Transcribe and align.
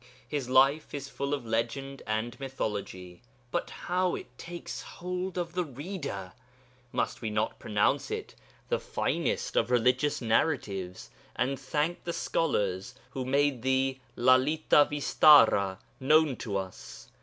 His 0.27 0.49
life 0.49 0.95
is 0.95 1.09
full 1.09 1.31
of 1.31 1.45
legend 1.45 2.01
and 2.07 2.35
mythology, 2.39 3.21
but 3.51 3.69
how 3.69 4.15
it 4.15 4.35
takes 4.35 4.81
hold 4.81 5.37
of 5.37 5.53
the 5.53 5.63
reader! 5.63 6.33
Must 6.91 7.21
we 7.21 7.29
not 7.29 7.59
pronounce 7.59 8.09
it 8.09 8.33
the 8.67 8.79
finest 8.79 9.55
of 9.55 9.69
religious 9.69 10.19
narratives, 10.19 11.11
and 11.35 11.59
thank 11.59 12.03
the 12.03 12.13
scholars 12.13 12.95
who 13.11 13.23
made 13.25 13.61
the 13.61 13.99
Lalita 14.15 14.87
Vistara 14.89 15.77
known 15.99 16.35
to 16.37 16.57
us? 16.57 17.07